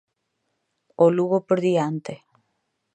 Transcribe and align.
O 1.03 1.05
Lugo 1.15 1.37
por 1.47 1.59
diante. 1.67 2.13